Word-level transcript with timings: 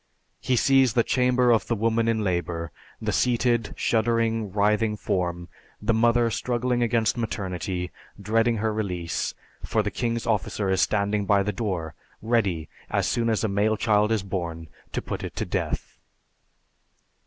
He 0.39 0.55
sees 0.55 0.93
the 0.93 1.03
chamber 1.03 1.51
of 1.51 1.67
the 1.67 1.75
woman 1.75 2.07
in 2.07 2.23
labor, 2.23 2.71
the 2.99 3.11
seated, 3.11 3.75
shuddering, 3.77 4.51
writhing 4.51 4.97
form, 4.97 5.47
the 5.79 5.93
mother 5.93 6.31
struggling 6.31 6.81
against 6.81 7.19
maternity, 7.19 7.91
dreading 8.19 8.57
her 8.57 8.73
release, 8.73 9.35
for 9.63 9.83
the 9.83 9.91
king's 9.91 10.25
officer 10.25 10.71
is 10.71 10.81
standing 10.81 11.25
by 11.27 11.43
the 11.43 11.53
door, 11.53 11.93
ready, 12.19 12.67
as 12.89 13.05
soon 13.05 13.29
as 13.29 13.43
a 13.43 13.47
male 13.47 13.77
child 13.77 14.11
is 14.11 14.23
born, 14.23 14.69
to 14.91 15.03
put 15.03 15.23
it 15.23 15.35
to 15.35 15.45
death. 15.45 15.99